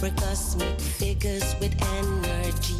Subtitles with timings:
[0.00, 2.76] We're cosmic figures with energy,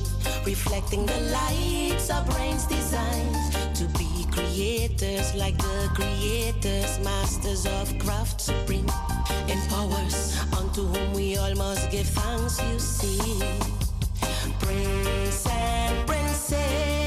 [0.46, 8.40] reflecting the lights our brains designed to be creators like the creators, masters of craft
[8.40, 8.88] supreme,
[9.48, 12.62] in powers unto whom we all must give thanks.
[12.62, 13.42] You see,
[14.60, 16.97] prince and princess.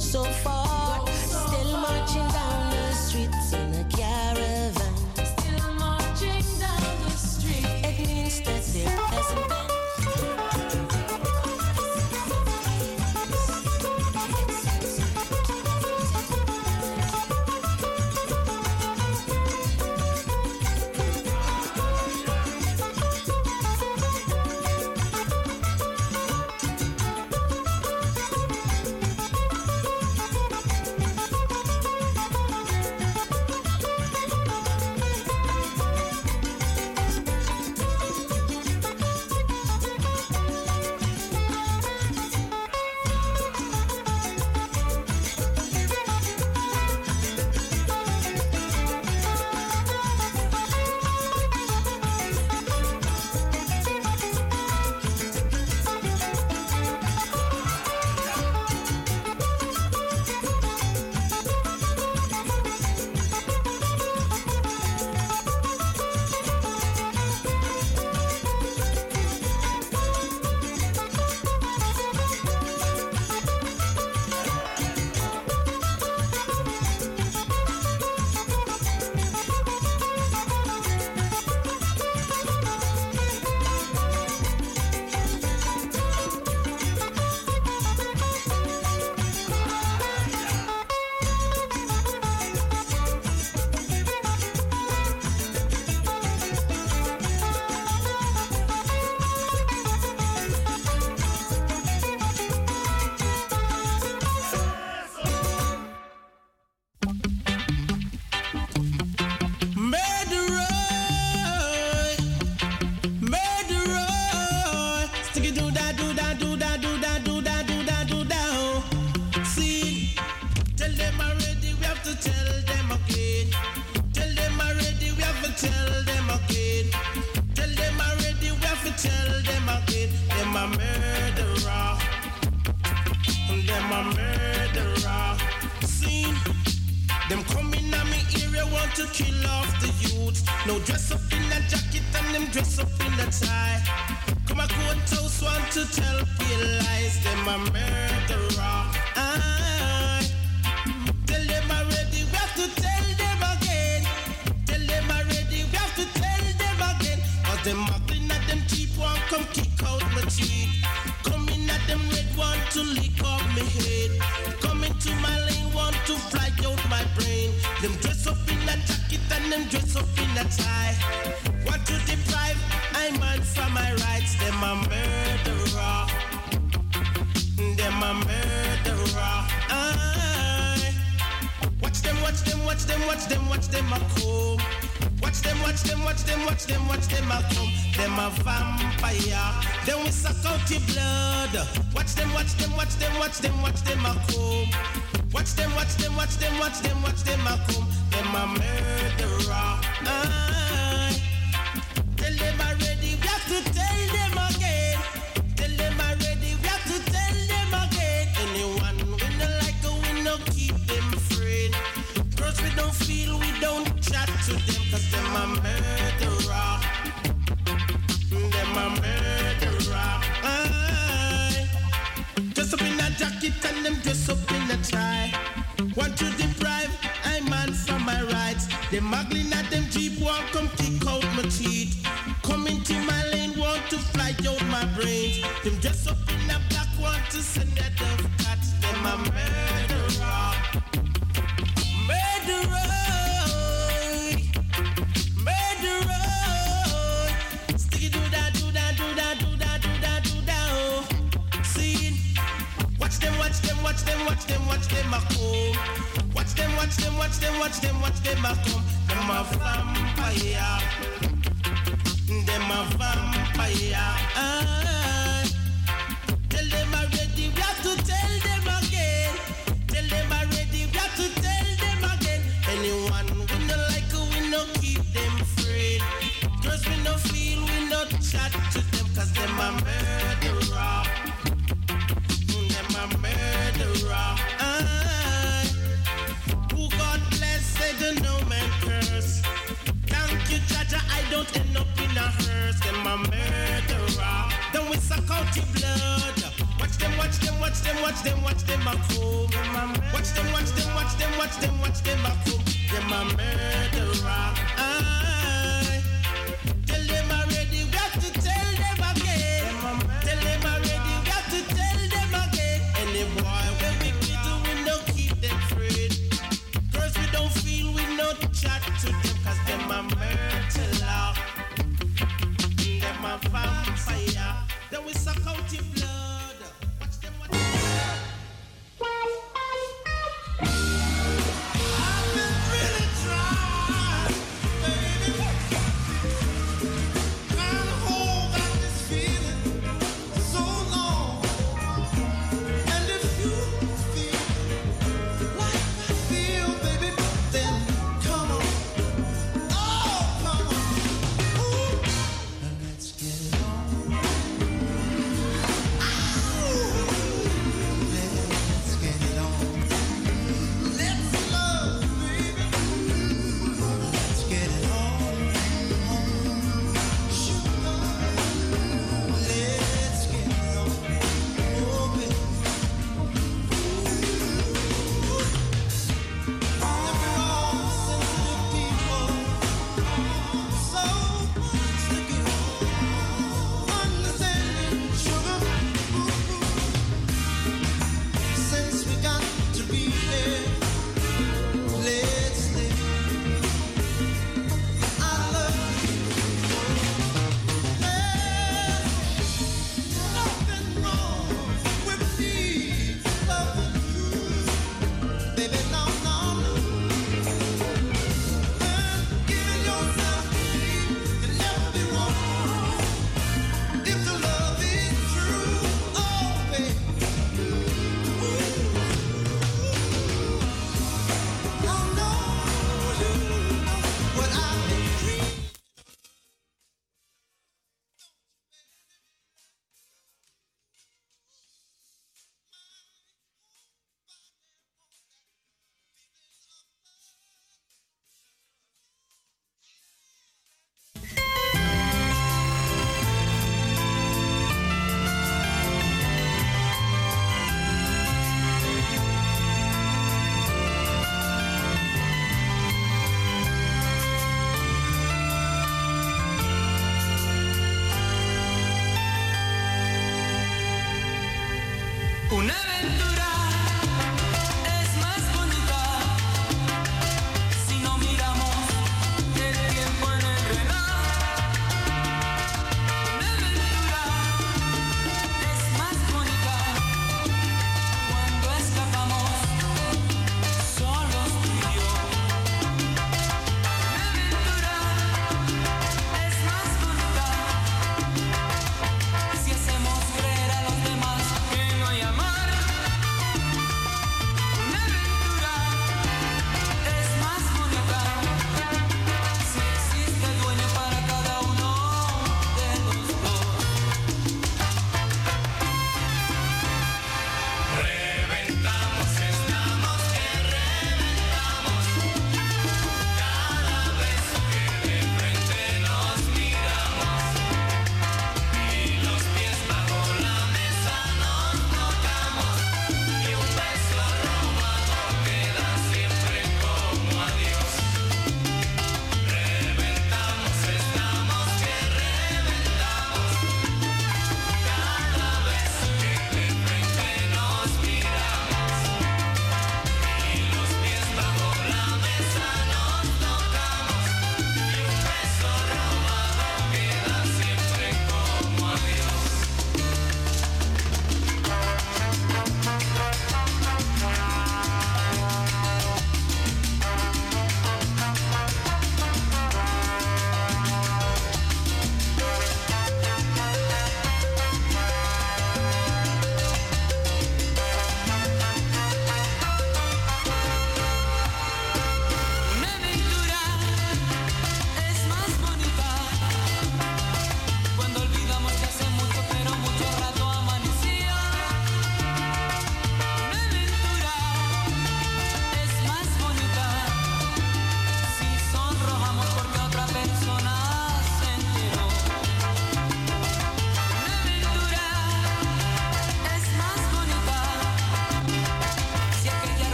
[0.00, 0.53] so far.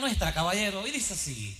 [0.00, 0.86] Nuestra, caballero.
[0.86, 1.56] Y dice así.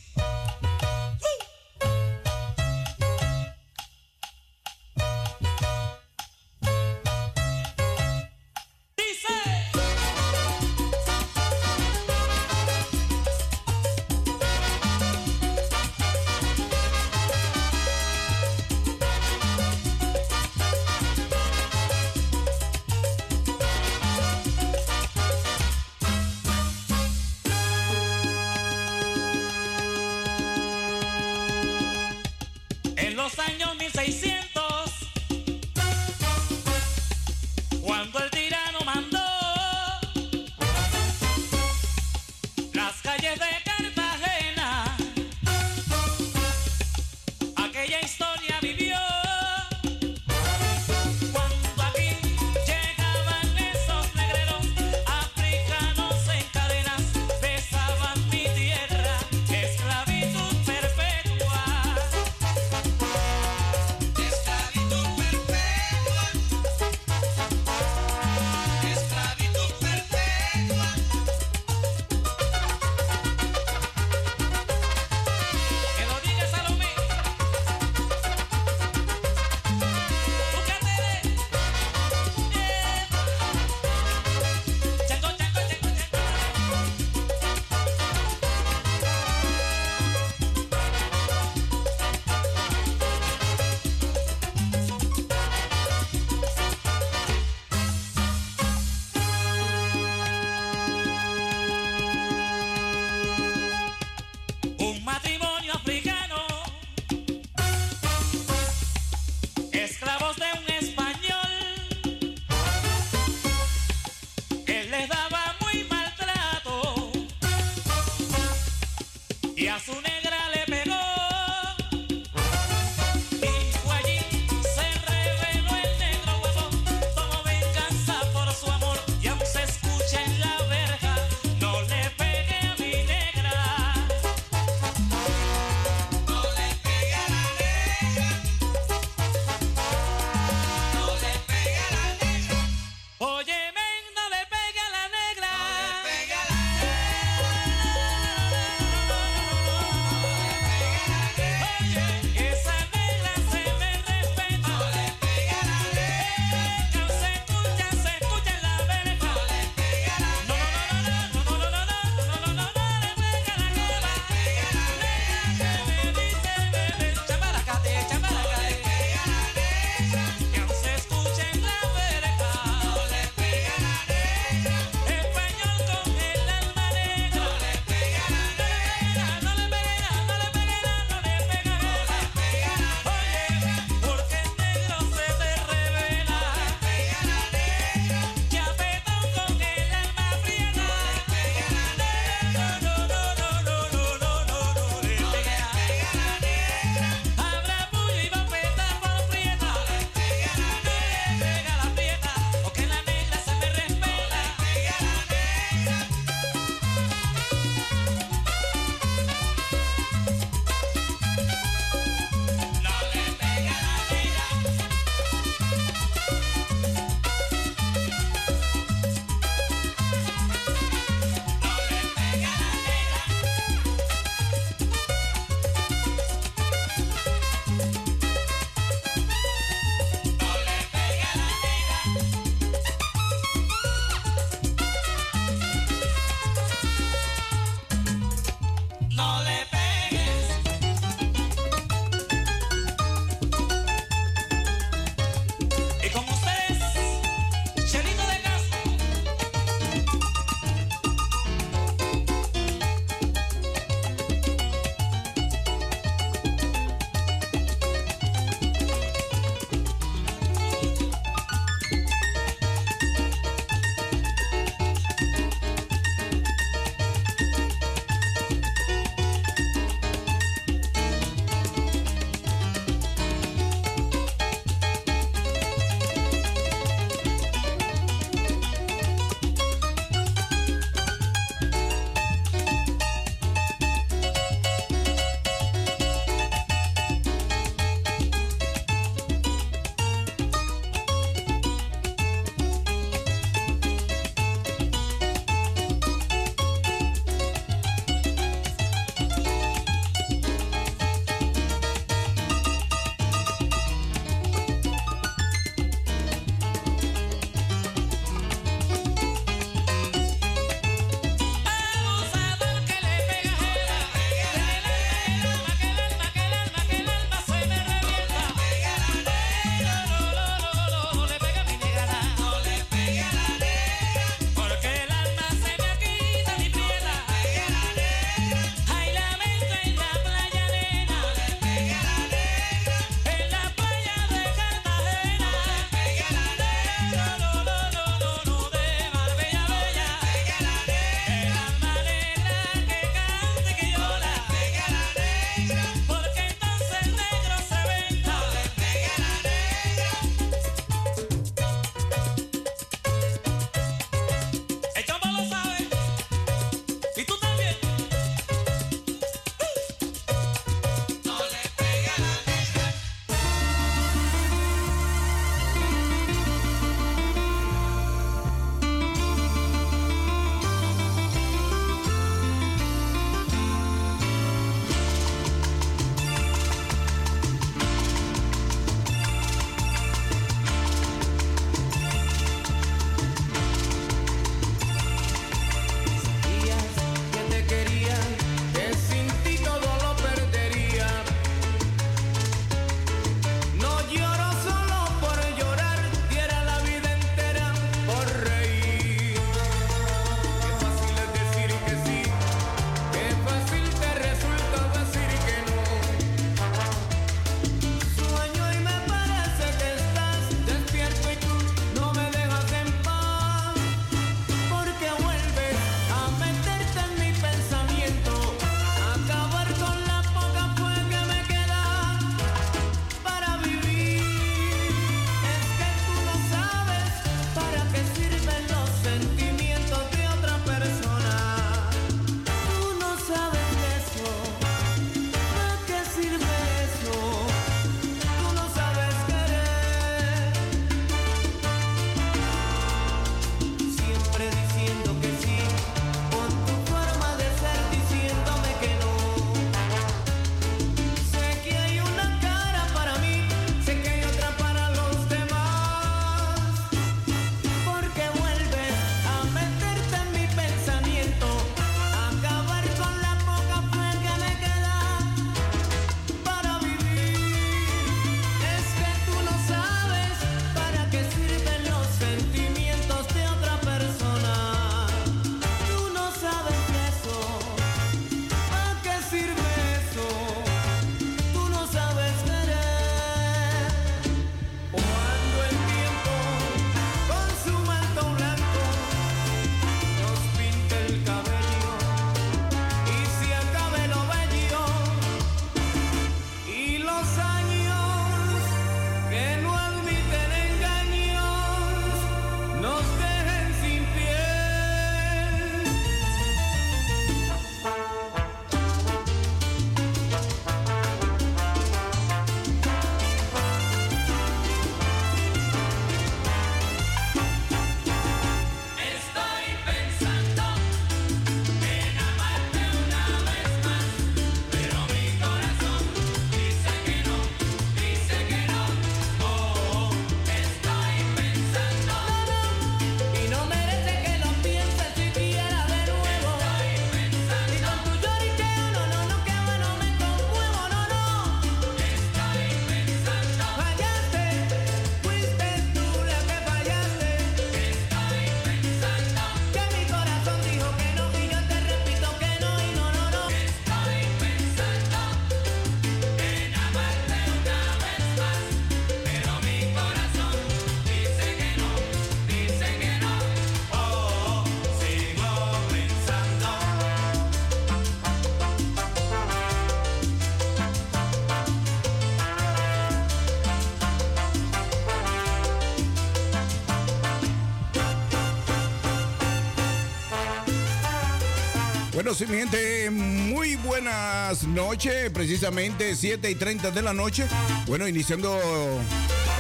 [582.36, 587.46] Sí, mi gente, muy buenas noches, precisamente 7 y 30 de la noche.
[587.86, 588.58] Bueno, iniciando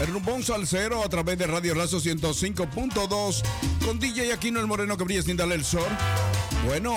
[0.00, 3.42] el rumbón salsero a través de Radio Razo 105.2
[3.84, 5.86] con DJ Aquino el Moreno que brilla sin darle el sol.
[6.64, 6.96] Bueno,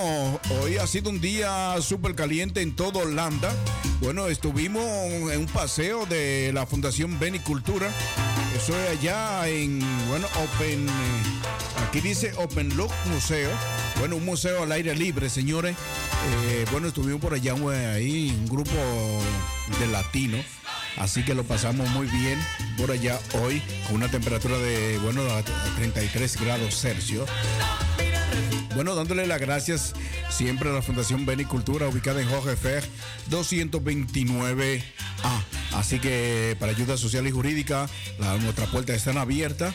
[0.61, 3.53] hoy ha sido un día súper caliente en todo Holanda.
[4.01, 7.87] Bueno, estuvimos en un paseo de la Fundación Benicultura.
[8.57, 13.51] Eso es allá en, bueno, Open, eh, aquí dice Open Look Museo.
[13.99, 15.75] Bueno, un museo al aire libre, señores.
[16.47, 17.53] Eh, bueno, estuvimos por allá
[17.93, 18.73] ahí, un grupo
[19.79, 20.43] de latinos.
[20.97, 22.39] Así que lo pasamos muy bien
[22.77, 25.43] por allá hoy, con una temperatura de, bueno, a
[25.75, 27.29] 33 grados Celsius.
[28.77, 29.95] Bueno, dándole las gracias
[30.29, 32.83] siempre a la Fundación Benicultura, ubicada en Jorge Fer
[33.31, 34.83] 229A.
[35.73, 39.73] Así que para ayuda social y jurídica, la, nuestra puerta están abiertas.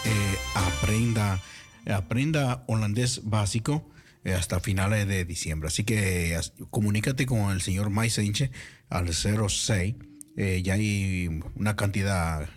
[0.05, 1.41] eh, aprenda,
[1.87, 3.89] aprenda holandés básico
[4.23, 5.67] eh, hasta finales de diciembre.
[5.67, 6.39] Así que
[6.69, 8.51] comunícate con el señor Mike
[8.89, 9.95] al 06.
[10.37, 12.47] Eh, ya hay una cantidad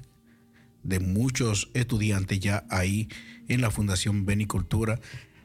[0.83, 3.09] de muchos estudiantes ya ahí
[3.49, 5.01] en la Fundación Benicultura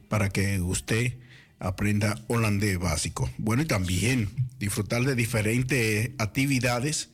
[0.10, 1.18] para que usted
[1.60, 3.30] aprenda holandés básico.
[3.38, 7.10] Bueno, y también disfrutar de diferentes actividades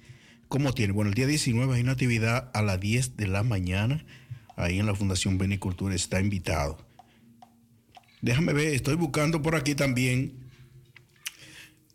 [0.48, 0.94] como tiene.
[0.94, 4.06] Bueno, el día 19 hay una actividad a las 10 de la mañana
[4.56, 5.96] ahí en la Fundación Benicultura.
[5.96, 6.78] Está invitado.
[8.22, 10.46] Déjame ver, estoy buscando por aquí también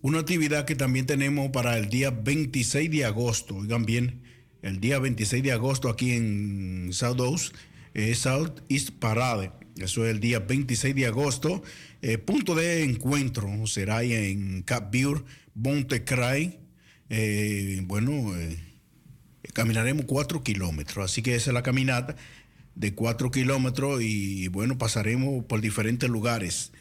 [0.02, 3.56] una actividad que también tenemos para el día 26 de agosto.
[3.56, 4.22] Oigan bien,
[4.62, 7.52] el día 26 de agosto aquí en South
[7.94, 9.50] eh, South East Parade.
[9.76, 11.62] Eso es el día 26 de agosto.
[12.02, 15.22] Eh, punto de encuentro será ahí en Capbure,
[15.54, 16.58] Bontecray.
[17.08, 18.56] Eh, bueno, eh,
[19.52, 21.10] caminaremos cuatro kilómetros.
[21.10, 22.16] Así que esa es la caminata
[22.74, 26.72] de cuatro kilómetros y bueno, pasaremos por diferentes lugares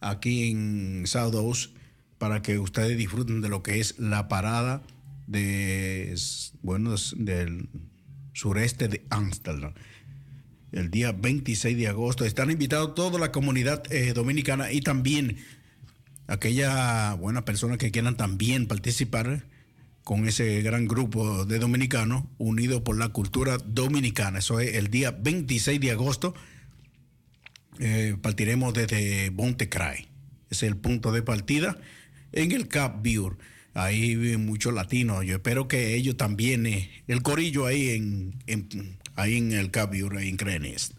[0.00, 1.56] aquí en South
[2.18, 4.82] para que ustedes disfruten de lo que es la parada
[5.26, 6.14] de,
[6.62, 7.68] bueno, del
[8.32, 9.74] sureste de Amsterdam.
[10.72, 15.36] El día 26 de agosto están invitados toda la comunidad eh, dominicana y también
[16.26, 19.44] aquella buena persona que quieran también participar
[20.04, 24.40] con ese gran grupo de dominicanos unidos por la cultura dominicana.
[24.40, 26.34] Eso es el día 26 de agosto.
[27.78, 30.08] Eh, partiremos desde Bontecray.
[30.50, 31.78] Ese es el punto de partida
[32.32, 33.36] en el Cap View.
[33.74, 35.24] Ahí viven muchos latinos.
[35.24, 38.34] Yo espero que ellos también, eh, el corillo ahí en,
[39.14, 40.92] ahí en el Cap View, ahí en Crenes.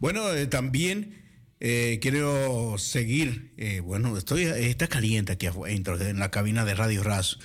[0.00, 1.24] Bueno, eh, también
[1.58, 3.52] quiero seguir.
[3.82, 7.38] bueno, estoy, está caliente aquí adentro, en la cabina de Radio Razo.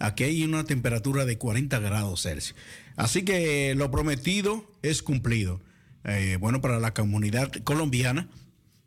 [0.00, 2.56] Aquí hay una temperatura de 40 grados Celsius.
[2.96, 5.60] Así que lo prometido es cumplido.
[6.04, 8.28] Eh, bueno, para la comunidad colombiana,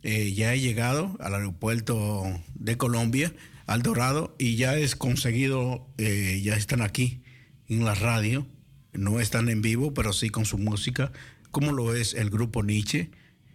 [0.02, 2.24] eh, ya he llegado al aeropuerto
[2.56, 3.32] de Colombia,
[3.68, 7.22] al Dorado, y ya es conseguido, eh, ya están aquí
[7.70, 8.48] en la radio.
[8.92, 11.12] No están en vivo, pero sí con su música,
[11.52, 13.12] como lo es el grupo Nietzsche,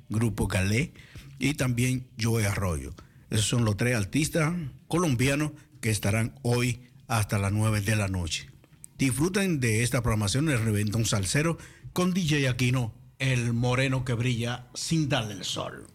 [0.09, 0.93] grupo Galé
[1.41, 2.95] y también Joe Arroyo.
[3.31, 4.55] Esos son los tres artistas
[4.87, 8.49] colombianos que estarán hoy hasta las 9 de la noche.
[8.97, 11.59] Disfruten de esta programación el Reventón Salsero
[11.93, 15.87] con DJ Aquino, el moreno que brilla sin darle el sol.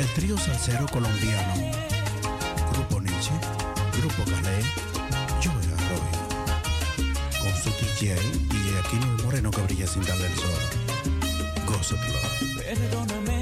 [0.00, 1.54] El trío salsero colombiano.
[2.72, 3.32] Grupo Nietzsche,
[3.98, 4.62] Grupo Galé,
[5.44, 6.22] Joe Arroyo.
[7.38, 10.62] Con su DJ y Aquino el Moreno que brilla sin darle el sol.
[11.66, 12.18] Gózatelo.
[12.56, 13.39] Perdóname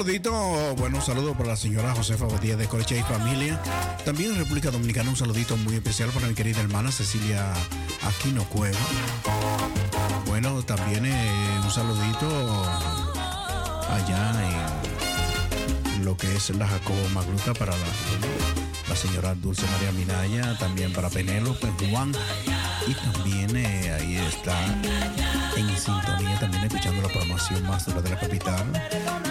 [0.00, 0.32] saludito.
[0.78, 3.60] Bueno, un saludo para la señora Josefa Badía de Colecha y Familia.
[4.02, 7.52] También en República Dominicana, un saludito muy especial para mi querida hermana Cecilia
[8.02, 8.78] Aquino Cueva.
[10.24, 12.26] Bueno, también eh, un saludito
[13.90, 14.32] allá
[15.94, 17.86] en lo que es la Jacobo Magluta para la,
[18.88, 22.12] la señora Dulce María Minaya, también para Penélope, Juan.
[22.86, 24.56] Y también eh, ahí está
[25.56, 29.29] en sintonía, también escuchando la programación más dura de la capital.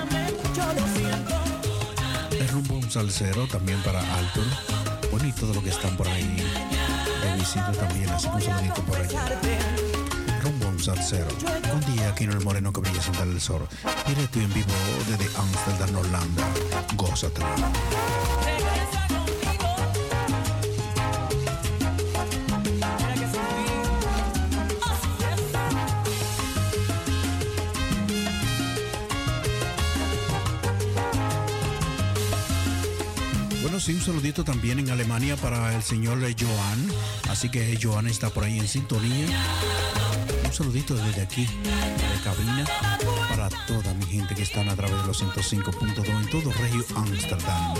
[2.32, 4.42] El rumbo un salsero también para Alto.
[5.12, 6.38] Bueno, y todo lo que están por ahí
[7.22, 9.26] de visita también, así un saludito por allá.
[10.42, 11.28] Rumbo un salsero.
[11.74, 13.68] Un día aquí en el Moreno que brilla sin dar el sol.
[14.08, 14.74] Directo y en vivo
[15.08, 16.48] desde Amsterdam, Holanda.
[16.96, 17.48] Gózatelo.
[33.80, 36.92] Sí, un saludito también en Alemania para el señor Joan.
[37.30, 39.26] Así que Joan está por ahí en sintonía.
[40.44, 42.66] Un saludito desde aquí, de cabina,
[43.30, 47.74] para toda mi gente que están a través de los 105.2 en todo Regio Amsterdam.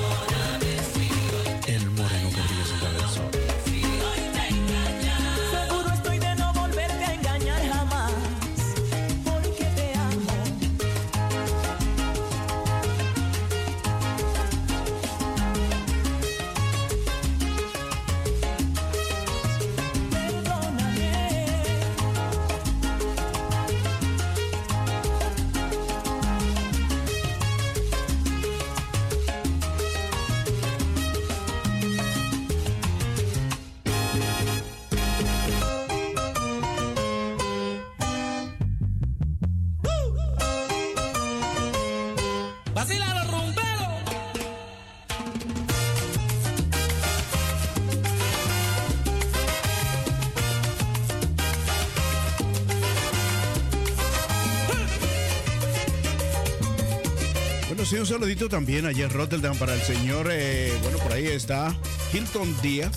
[58.48, 61.76] También allá en Rotterdam para el señor, eh, bueno, por ahí está
[62.14, 62.92] Hilton Díaz.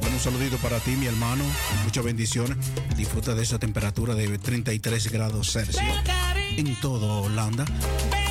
[0.00, 1.42] Bueno, un saludito para ti, mi hermano.
[1.82, 2.56] Muchas bendiciones.
[2.96, 5.82] Disfruta de esa temperatura de 33 grados Celsius
[6.56, 7.64] en todo Holanda.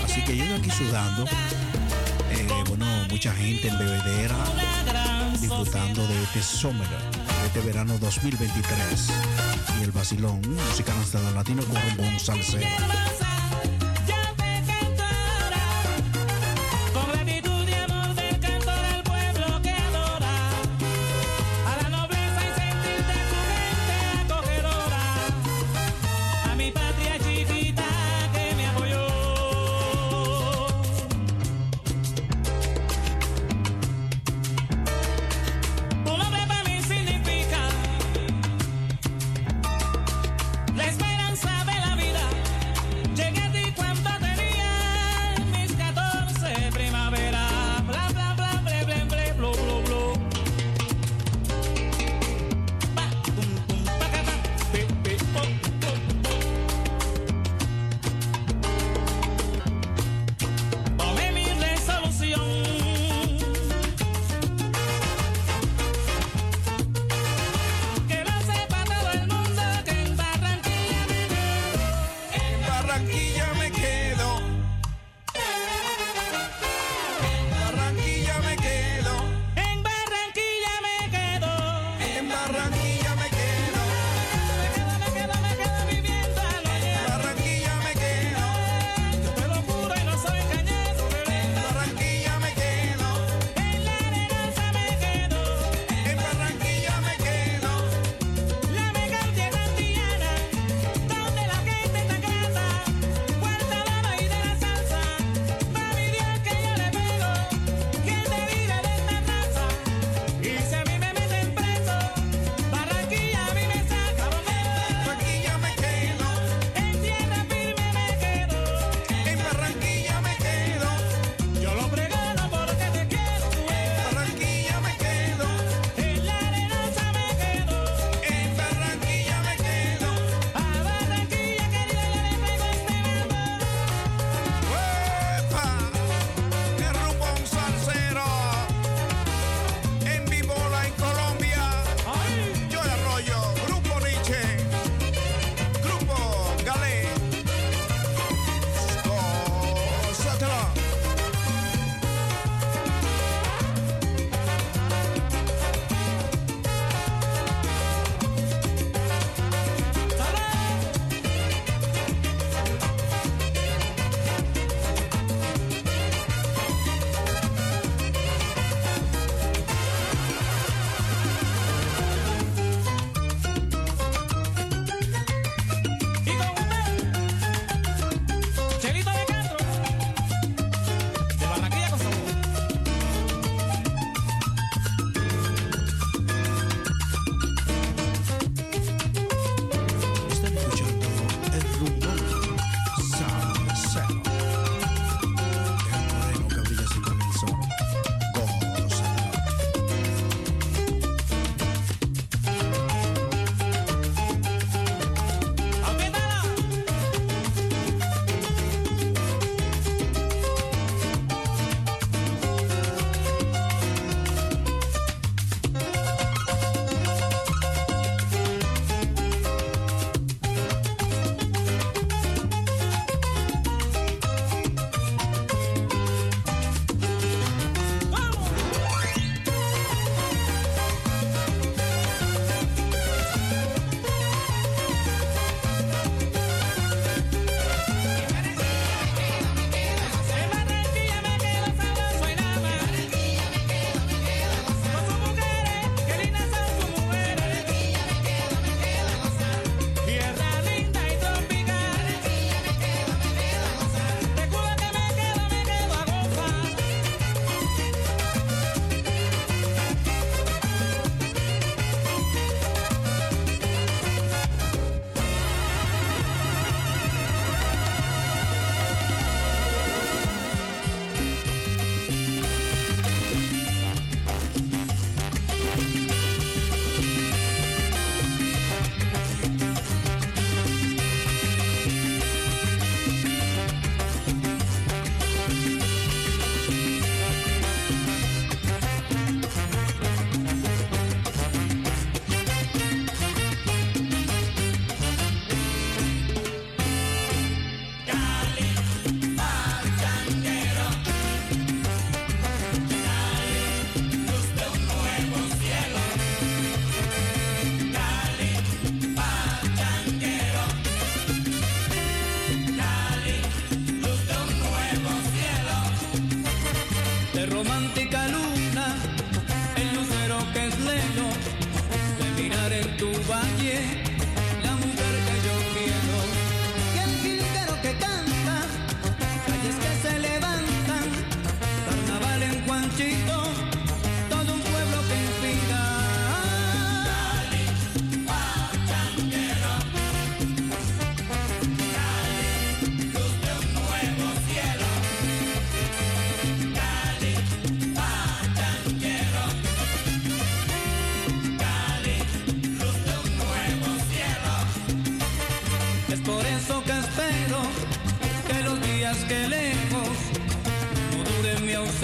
[0.06, 1.26] Así que yo aquí sudando.
[1.26, 4.38] Eh, bueno, mucha gente en bebedera
[5.42, 9.10] disfrutando de este summer, de este verano 2023.
[9.80, 13.25] Y el vacilón, música nacional latino con rumbo salsero.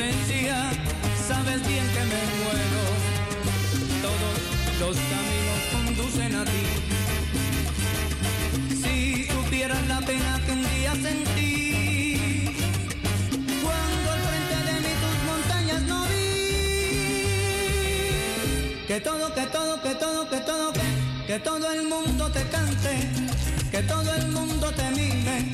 [0.01, 0.55] Ausencia,
[1.27, 2.81] sabes bien que me muero.
[4.01, 4.35] Todos
[4.79, 6.63] los caminos conducen a ti.
[8.81, 12.55] Si supieras la pena que un día sentí,
[13.63, 16.23] cuando al frente de mí tus montañas no vi,
[18.87, 20.81] que todo, que todo, que todo, que todo, que,
[21.27, 23.09] que todo el mundo te cante,
[23.69, 25.45] que todo el mundo te mire,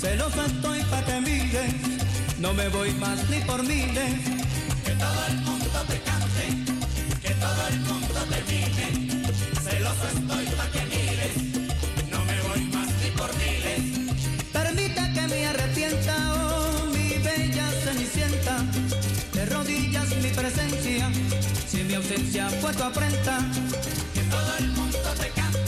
[0.00, 1.99] celoso estoy pa' que mires,
[2.40, 4.14] no me voy más ni por miles,
[4.84, 6.44] que todo el mundo te cante,
[7.22, 8.88] que todo el mundo te mire,
[9.62, 11.36] celoso estoy pa' que mires,
[12.10, 13.82] no me voy más ni por miles.
[14.52, 18.56] Permita que me arrepienta, oh mi bella cenicienta,
[19.34, 21.10] de rodillas mi presencia,
[21.68, 23.38] si mi ausencia fue tu afrenta,
[24.14, 25.59] que todo el mundo te cante,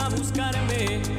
[0.00, 1.09] a buscarme.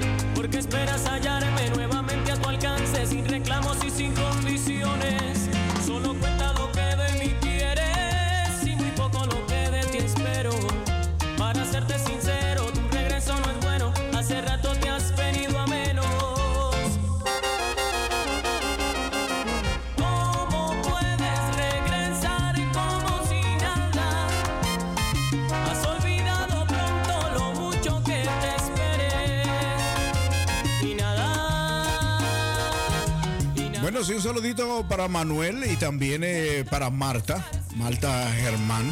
[34.10, 37.46] Un saludito para Manuel y también eh, para Marta,
[37.76, 38.90] Marta Germán.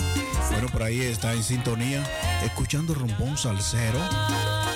[0.52, 2.08] Bueno, por ahí está en sintonía,
[2.46, 3.98] escuchando Rumbón Salcero.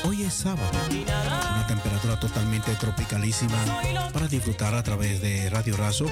[0.05, 3.63] Hoy es sábado, una temperatura totalmente tropicalísima
[4.11, 6.07] para disfrutar a través de Radio Razo.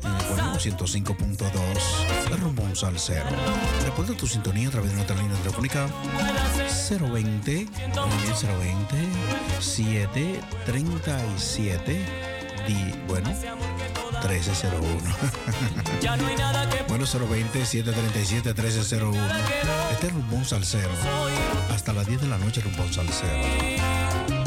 [0.00, 3.28] Bueno, 105.2 de Rumbón Salcero.
[3.84, 5.86] Recuerda tu sintonía a través de nuestra línea telefónica
[6.88, 8.00] 020 eh, 020
[9.60, 12.29] 737
[12.74, 14.86] di, bueno 1301
[16.00, 19.18] Ya no hay nada que bueno 020 737 1301
[19.92, 20.90] este es Rumbón Salcero
[21.70, 24.39] hasta las 10 de la noche Rumbón Salcero